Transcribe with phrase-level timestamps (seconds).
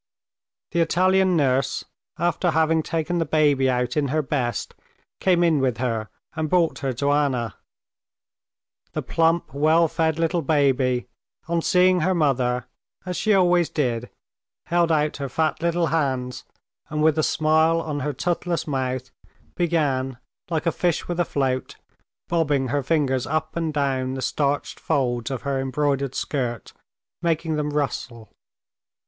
[0.71, 1.85] The Italian nurse,
[2.17, 4.73] after having taken the baby out in her best,
[5.19, 7.57] came in with her, and brought her to Anna.
[8.93, 11.05] The plump, well fed little baby,
[11.47, 12.65] on seeing her mother,
[13.05, 14.09] as she always did,
[14.65, 16.45] held out her fat little hands,
[16.89, 19.11] and with a smile on her toothless mouth,
[19.53, 20.17] began,
[20.49, 21.75] like a fish with a float,
[22.27, 26.73] bobbing her fingers up and down the starched folds of her embroidered skirt,
[27.21, 28.31] making them rustle.